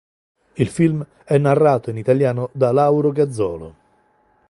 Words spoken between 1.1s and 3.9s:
è narrato in italiano da Lauro Gazzolo.